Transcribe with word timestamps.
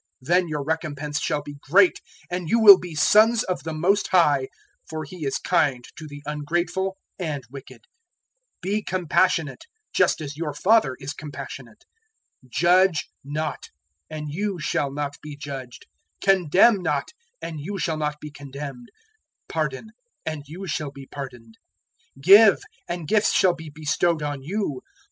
Then 0.19 0.47
your 0.47 0.63
recompense 0.63 1.19
shall 1.21 1.43
be 1.43 1.57
great, 1.61 2.01
and 2.31 2.49
you 2.49 2.57
will 2.59 2.79
be 2.79 2.95
sons 2.95 3.43
of 3.43 3.61
the 3.61 3.71
Most 3.71 4.07
High; 4.07 4.47
for 4.89 5.03
He 5.03 5.23
is 5.27 5.37
kind 5.37 5.85
to 5.95 6.07
the 6.07 6.23
ungrateful 6.25 6.97
and 7.19 7.43
wicked. 7.51 7.81
006:036 8.63 8.63
Be 8.63 8.81
compassionate 8.81 9.65
just 9.93 10.19
as 10.19 10.35
your 10.35 10.55
Father 10.55 10.95
is 10.99 11.13
compassionate. 11.13 11.83
006:037 12.43 12.49
"Judge 12.51 13.09
not, 13.23 13.69
and 14.09 14.33
you 14.33 14.57
shall 14.57 14.91
not 14.91 15.17
be 15.21 15.35
judged; 15.37 15.85
condemn 16.19 16.81
not, 16.81 17.09
and 17.39 17.59
you 17.61 17.77
shall 17.77 17.97
not 17.97 18.19
be 18.19 18.31
condemned; 18.31 18.89
pardon, 19.47 19.91
and 20.25 20.45
you 20.47 20.65
shall 20.65 20.89
be 20.89 21.05
pardoned; 21.05 21.59
006:038 22.17 22.23
give, 22.23 22.59
and 22.87 23.07
gifts 23.07 23.33
shall 23.33 23.53
be 23.53 23.69
bestowed 23.69 24.23
on 24.23 24.41
you. 24.41 24.81